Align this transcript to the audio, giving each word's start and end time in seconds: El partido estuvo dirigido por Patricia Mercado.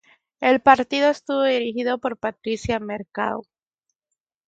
El 0.39 0.61
partido 0.61 1.11
estuvo 1.11 1.43
dirigido 1.43 1.99
por 1.99 2.17
Patricia 2.17 2.79
Mercado. 2.79 3.43